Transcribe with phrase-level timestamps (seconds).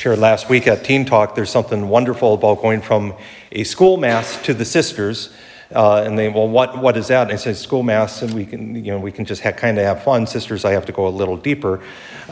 [0.00, 3.12] shared last week at Teen Talk, there's something wonderful about going from
[3.52, 5.28] a school mass to the sisters.
[5.74, 7.24] Uh, and they, well, what, what is that?
[7.24, 9.84] And I said, school mass, and we can, you know, we can just kind of
[9.84, 10.26] have fun.
[10.26, 11.82] Sisters, I have to go a little deeper,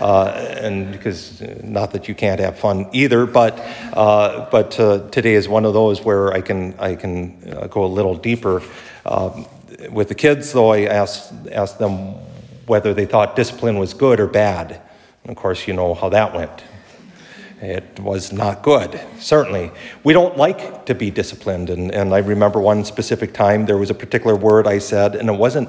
[0.01, 3.59] uh, and because uh, not that you can't have fun either, but
[3.93, 7.85] uh, but uh, today is one of those where I can I can uh, go
[7.85, 8.62] a little deeper.
[9.05, 9.46] Um,
[9.93, 12.14] with the kids, though, I asked asked them
[12.66, 14.80] whether they thought discipline was good or bad.
[15.23, 16.64] And of course, you know how that went.
[17.61, 19.72] It was not good, certainly.
[20.04, 21.71] We don't like to be disciplined.
[21.71, 25.29] And, and I remember one specific time there was a particular word I said, and
[25.29, 25.68] it wasn't,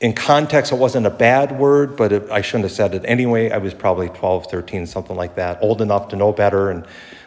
[0.00, 3.50] in context, it wasn't a bad word, but it, I shouldn't have said it anyway.
[3.50, 6.70] I was probably 12, 13, something like that, old enough to know better.
[6.70, 6.84] And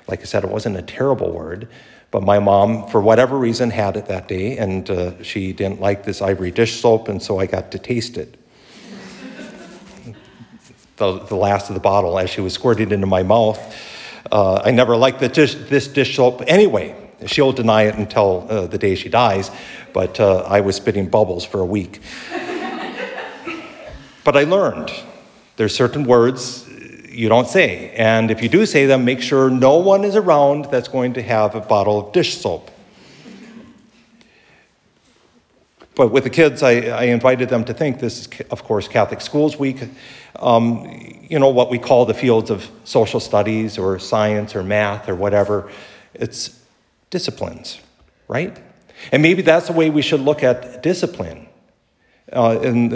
[0.10, 1.70] like I said, it wasn't a terrible word.
[2.12, 6.04] But my mom, for whatever reason, had it that day, and uh, she didn't like
[6.04, 8.38] this ivory dish soap, and so I got to taste it.
[10.98, 13.60] The, the last of the bottle as she was squirting into my mouth.
[14.32, 16.96] Uh, I never liked the dish, this dish soap anyway.
[17.26, 19.52] She'll deny it until uh, the day she dies,
[19.94, 22.02] but uh, I was spitting bubbles for a week.
[24.24, 24.92] but I learned
[25.58, 26.68] there's certain words
[27.10, 30.66] you don't say, and if you do say them, make sure no one is around
[30.66, 32.70] that's going to have a bottle of dish soap.
[35.96, 39.22] But with the kids, I, I invited them to think this is, of course, Catholic
[39.22, 39.80] Schools Week
[40.40, 40.86] um,
[41.30, 45.16] you know, what we call the fields of social studies or science or math or
[45.16, 45.70] whatever.
[46.14, 46.60] It's
[47.10, 47.80] disciplines,
[48.28, 48.58] right?
[49.12, 51.48] And maybe that's the way we should look at discipline.
[52.34, 52.56] Uh,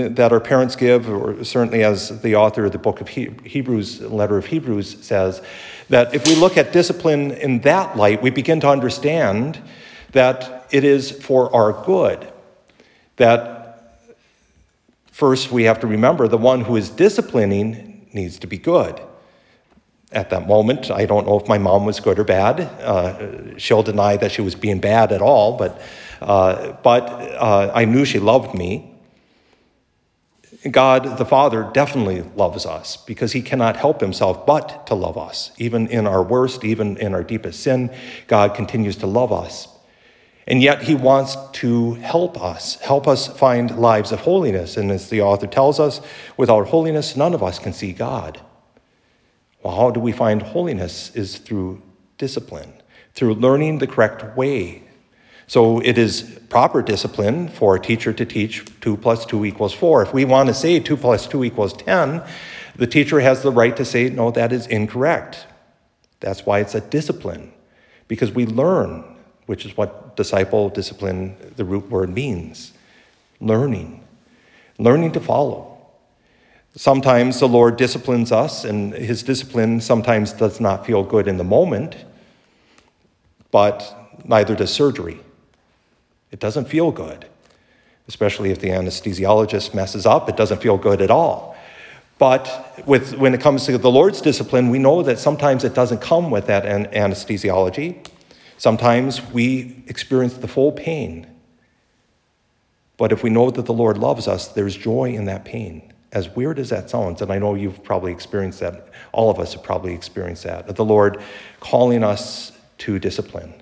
[0.09, 4.37] that our parents give, or certainly as the author of the book of Hebrews, letter
[4.37, 5.41] of Hebrews says,
[5.89, 9.59] that if we look at discipline in that light, we begin to understand
[10.13, 12.27] that it is for our good.
[13.19, 13.59] That
[15.19, 19.01] First, we have to remember the one who is disciplining needs to be good.
[20.13, 22.61] At that moment, I don't know if my mom was good or bad.
[22.61, 25.81] Uh, she'll deny that she was being bad at all, but,
[26.21, 28.95] uh, but uh, I knew she loved me.
[30.71, 35.51] God the Father definitely loves us because he cannot help himself but to love us.
[35.57, 37.93] Even in our worst, even in our deepest sin,
[38.27, 39.67] God continues to love us.
[40.49, 44.77] And yet, he wants to help us, help us find lives of holiness.
[44.77, 46.01] And as the author tells us,
[46.37, 48.41] without holiness, none of us can see God.
[49.61, 51.15] Well, how do we find holiness?
[51.15, 51.83] Is through
[52.17, 52.73] discipline,
[53.13, 54.81] through learning the correct way.
[55.45, 60.01] So it is proper discipline for a teacher to teach 2 plus 2 equals 4.
[60.01, 62.23] If we want to say 2 plus 2 equals 10,
[62.75, 65.45] the teacher has the right to say, no, that is incorrect.
[66.21, 67.51] That's why it's a discipline,
[68.07, 69.03] because we learn
[69.49, 72.71] which is what disciple, discipline, the root word means
[73.41, 73.99] learning,
[74.77, 75.75] learning to follow.
[76.75, 81.43] Sometimes the Lord disciplines us, and his discipline sometimes does not feel good in the
[81.43, 81.95] moment,
[83.49, 85.19] but neither does surgery.
[86.29, 87.25] It doesn't feel good,
[88.07, 91.57] especially if the anesthesiologist messes up, it doesn't feel good at all.
[92.19, 96.01] But with, when it comes to the Lord's discipline, we know that sometimes it doesn't
[96.01, 98.05] come with that an- anesthesiology.
[98.59, 101.25] Sometimes we experience the full pain.
[102.97, 105.93] But if we know that the Lord loves us, there's joy in that pain.
[106.11, 109.53] As weird as that sounds, and I know you've probably experienced that, all of us
[109.53, 111.21] have probably experienced that, of the Lord
[111.61, 113.53] calling us to discipline.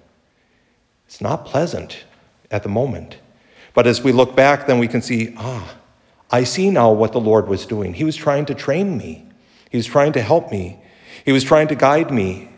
[1.06, 2.06] It's not pleasant
[2.50, 3.18] at the moment.
[3.76, 5.76] But as we look back, then we can see, ah,
[6.32, 7.94] I see now what the Lord was doing.
[7.94, 9.28] He was trying to train me,
[9.70, 10.80] He was trying to help me,
[11.24, 12.50] He was trying to guide me.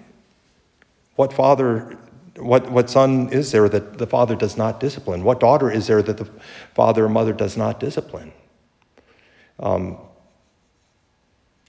[1.17, 1.97] What father
[2.39, 5.23] what, what son is there that the father does not discipline?
[5.23, 6.29] What daughter is there that the
[6.73, 8.31] father or mother does not discipline?
[9.59, 9.97] Um,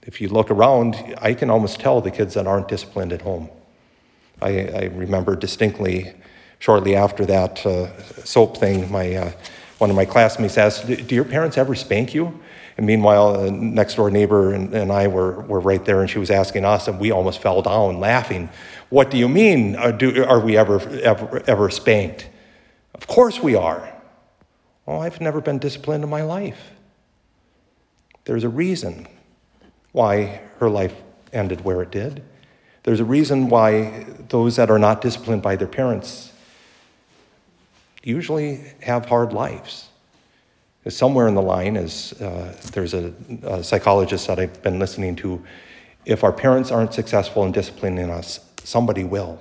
[0.03, 3.49] if you look around, I can almost tell the kids that aren't disciplined at home.
[4.41, 6.13] I, I remember distinctly
[6.59, 9.31] shortly after that uh, soap thing, my, uh,
[9.81, 12.39] one of my classmates asked, Do your parents ever spank you?
[12.77, 16.19] And meanwhile, a next door neighbor and, and I were, were right there, and she
[16.19, 18.51] was asking us, and we almost fell down laughing.
[18.89, 19.75] What do you mean?
[19.75, 22.29] Are, uh, do, are we ever, ever, ever spanked?
[22.93, 23.91] Of course we are.
[24.85, 26.61] Well, I've never been disciplined in my life.
[28.25, 29.07] There's a reason
[29.93, 30.93] why her life
[31.33, 32.23] ended where it did.
[32.83, 36.30] There's a reason why those that are not disciplined by their parents
[38.03, 39.89] usually have hard lives
[40.89, 43.13] somewhere in the line, as uh, there's a,
[43.43, 45.43] a, psychologist that I've been listening to,
[46.05, 49.39] if our parents aren't successful in disciplining us, somebody will.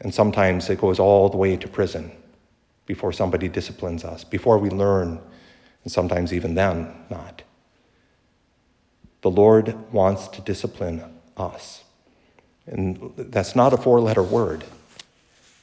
[0.00, 2.10] And sometimes it goes all the way to prison
[2.86, 5.20] before somebody disciplines us, before we learn,
[5.84, 7.42] and sometimes even then, not.
[9.20, 11.04] The Lord wants to discipline
[11.36, 11.84] us.
[12.66, 14.64] And that's not a four letter word.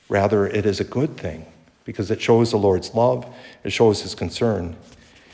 [0.08, 1.46] Rather, it is a good thing
[1.90, 3.26] because it shows the Lord's love,
[3.64, 4.76] it shows his concern.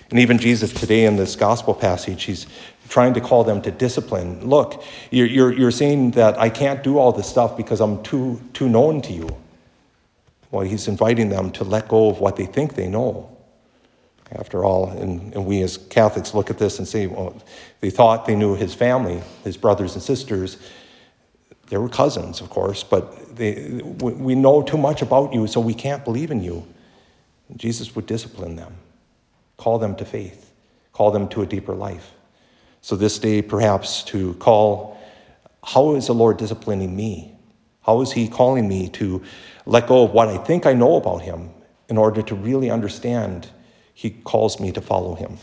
[0.09, 2.47] And even Jesus today in this gospel passage, he's
[2.87, 4.39] trying to call them to discipline.
[4.47, 4.81] Look,
[5.11, 8.69] you're, you're, you're saying that I can't do all this stuff because I'm too, too
[8.69, 9.35] known to you.
[10.49, 13.29] Well, he's inviting them to let go of what they think they know.
[14.31, 17.35] After all, and, and we as Catholics look at this and say, well,
[17.81, 20.57] they thought they knew his family, his brothers and sisters.
[21.67, 25.73] They were cousins, of course, but they, we know too much about you, so we
[25.73, 26.65] can't believe in you.
[27.57, 28.75] Jesus would discipline them,
[29.57, 30.51] call them to faith,
[30.93, 32.11] call them to a deeper life.
[32.81, 34.99] So this day, perhaps to call,
[35.63, 37.35] how is the Lord disciplining me?
[37.81, 39.23] How is He calling me to
[39.65, 41.49] let go of what I think I know about Him
[41.89, 43.49] in order to really understand
[43.93, 45.37] He calls me to follow Him?